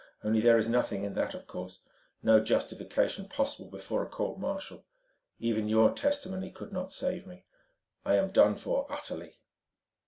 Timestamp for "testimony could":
5.93-6.73